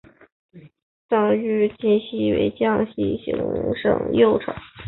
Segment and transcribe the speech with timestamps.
[1.07, 3.35] 邓愈晋升为江西行
[3.75, 4.55] 省右丞。